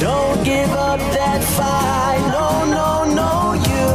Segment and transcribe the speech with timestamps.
[0.00, 2.22] Don't give up that fight.
[2.30, 2.48] No,
[2.78, 3.86] no, no, you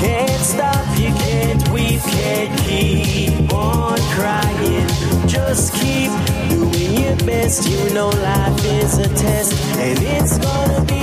[0.00, 0.84] can't stop.
[0.98, 4.88] You can't weep, can't keep on crying.
[5.28, 6.10] Just keep
[6.50, 7.68] doing your best.
[7.68, 11.01] You know life is a test, and it's gonna be.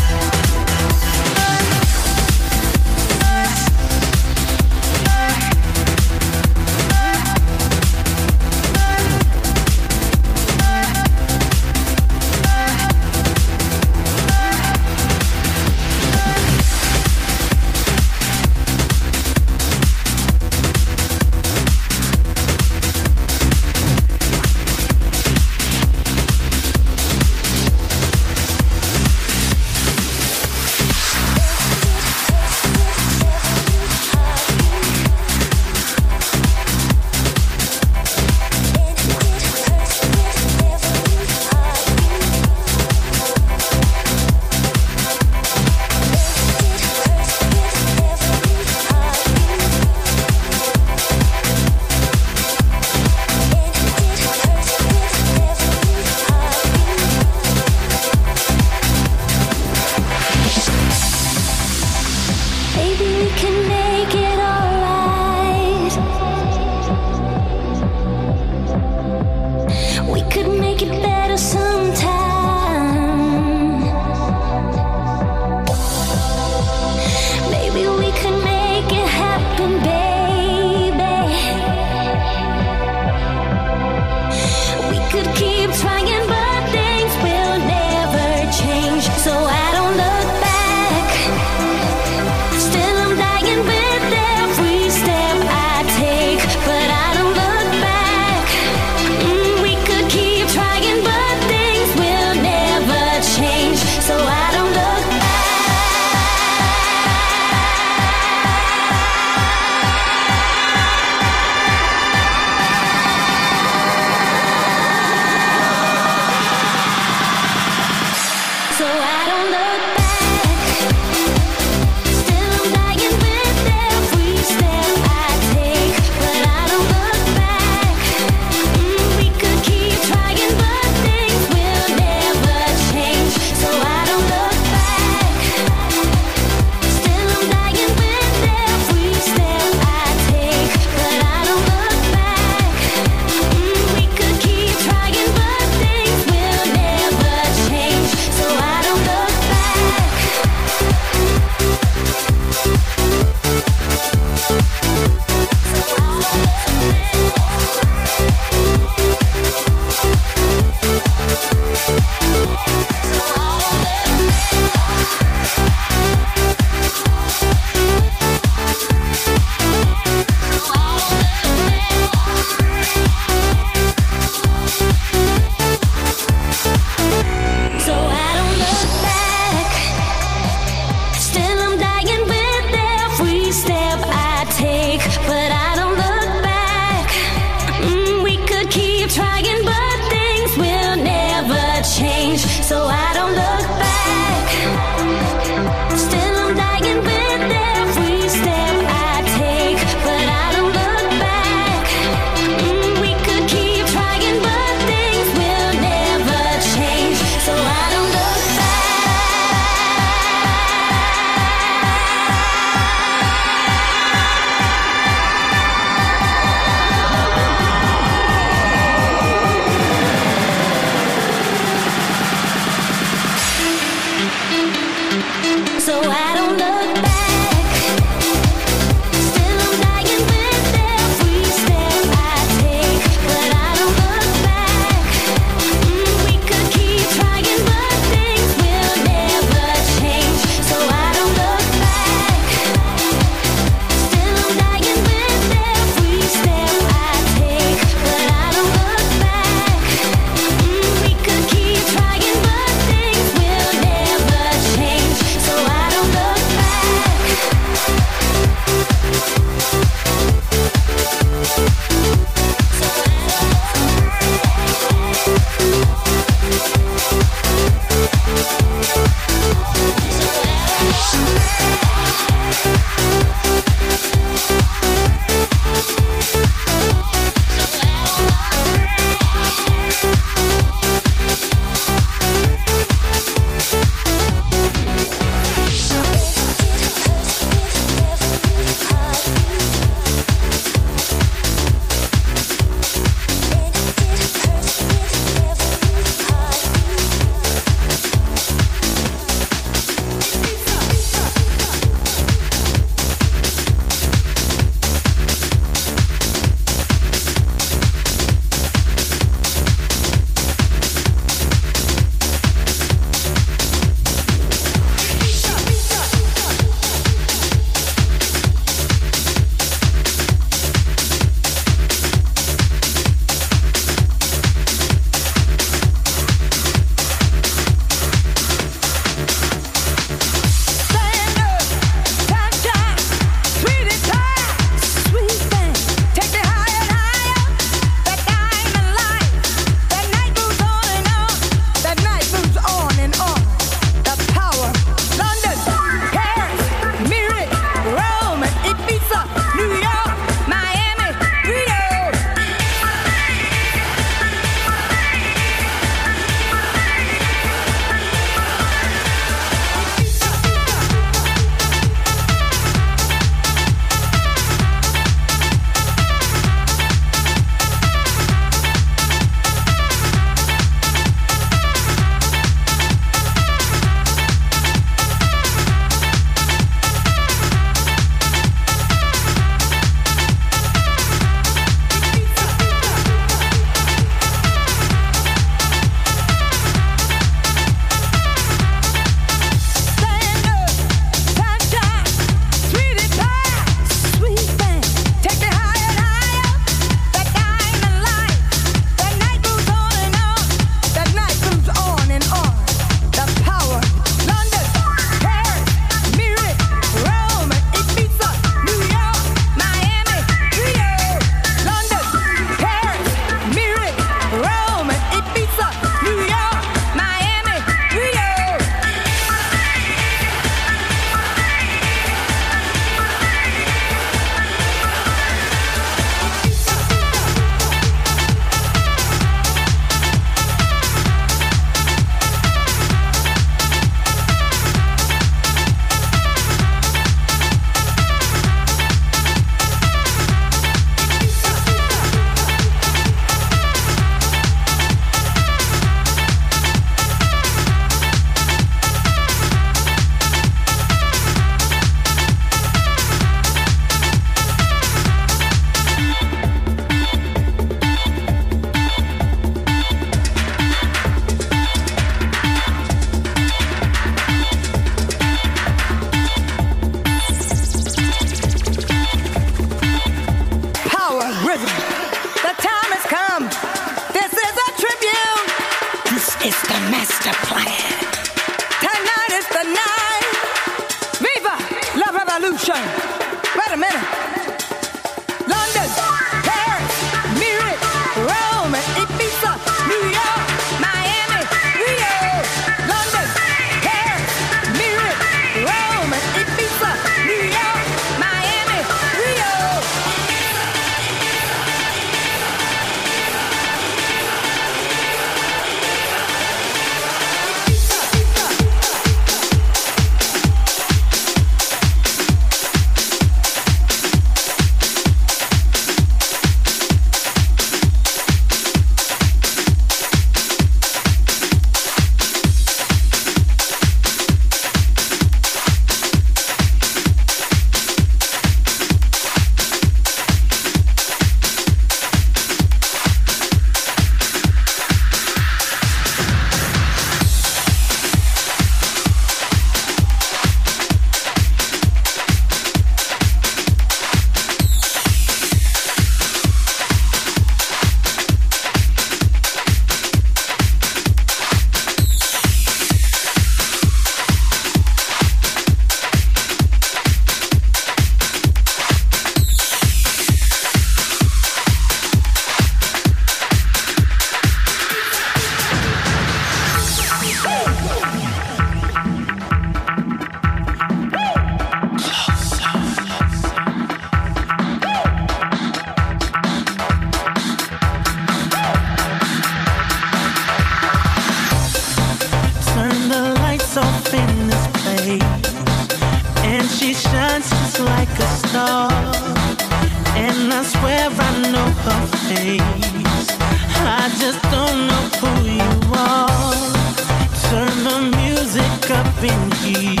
[597.62, 600.00] Turn the music up in heat.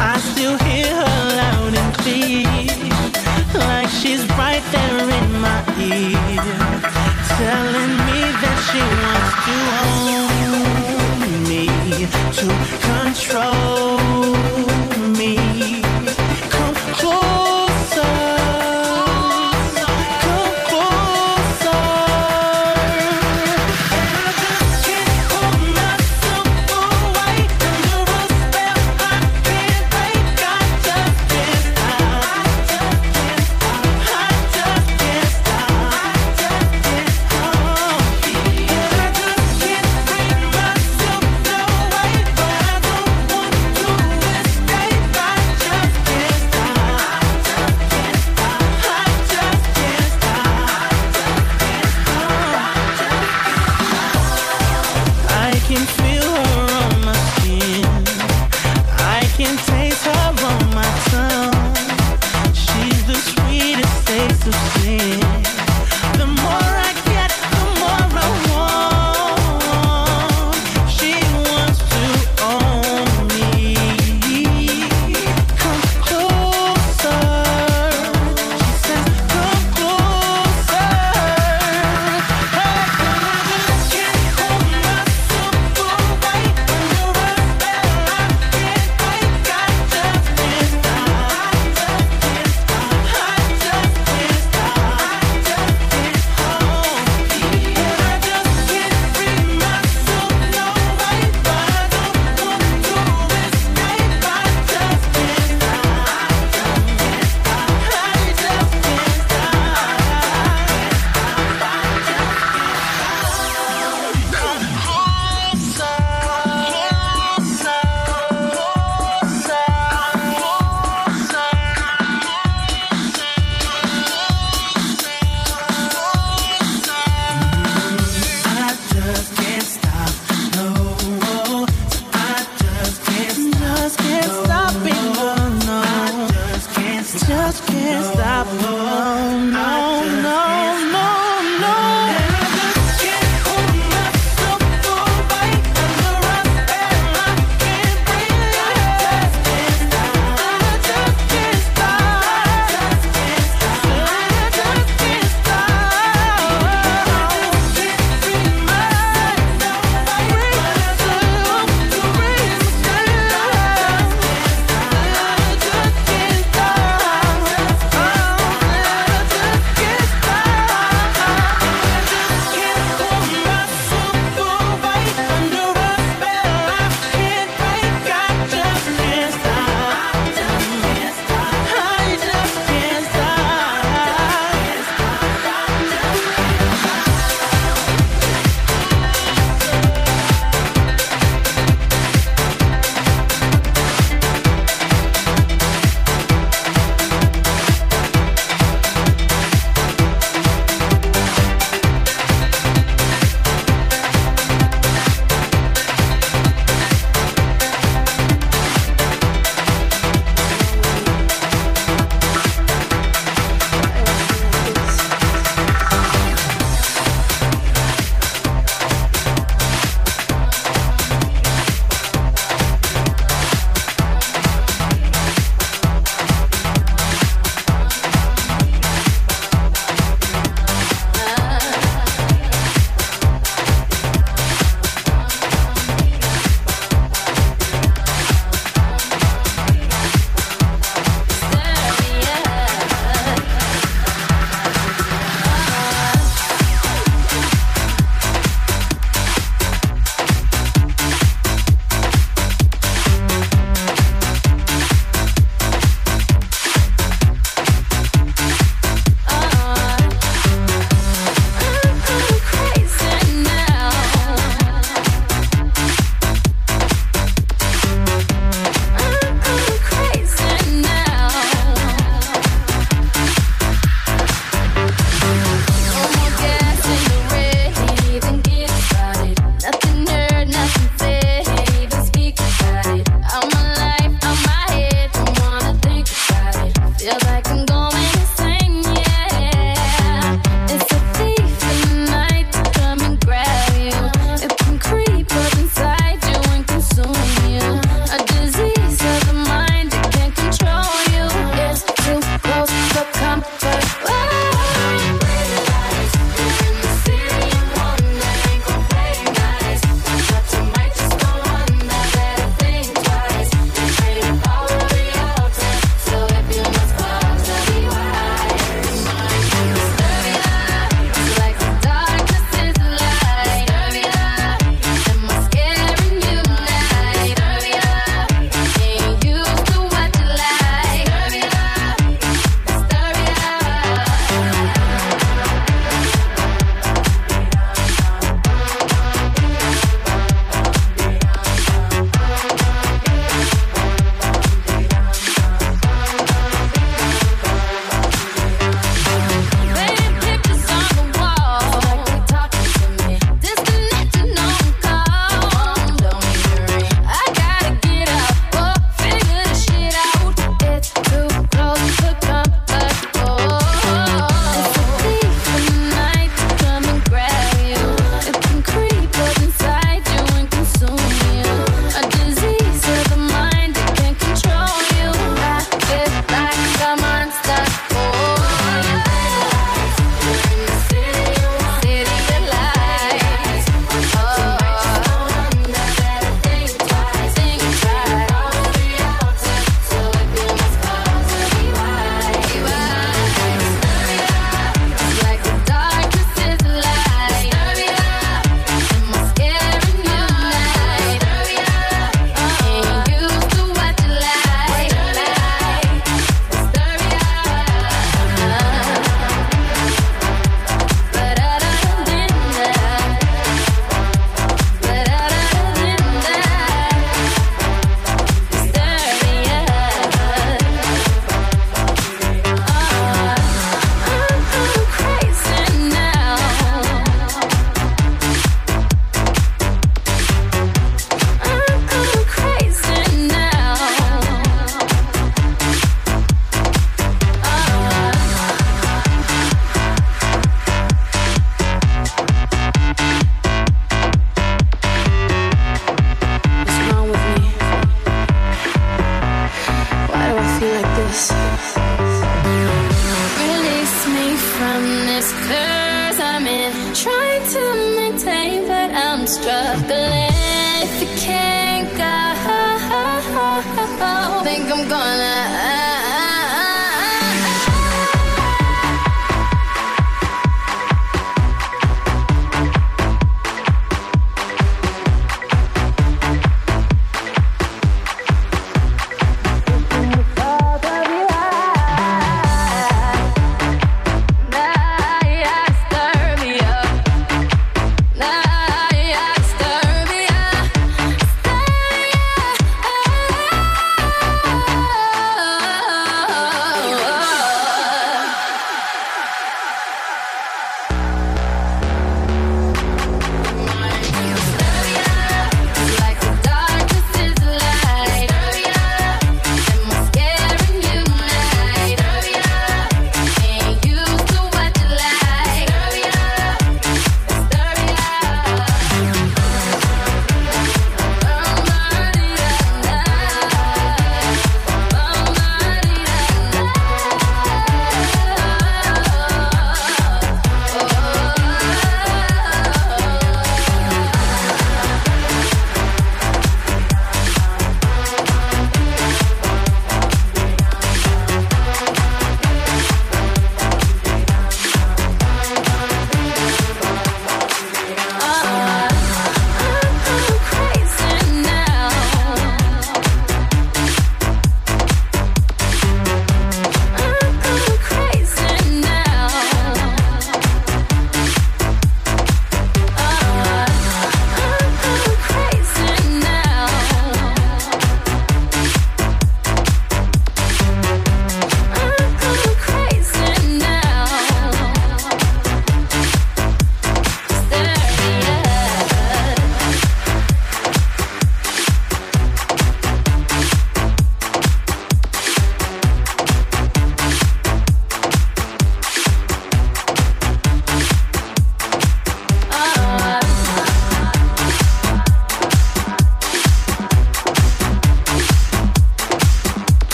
[0.00, 2.48] I still hear her loud and clear,
[3.58, 6.16] like she's right there in my ear,
[7.36, 9.56] telling me that she wants to
[11.04, 11.64] own me,
[12.38, 12.48] to
[12.88, 14.00] control
[15.18, 15.59] me.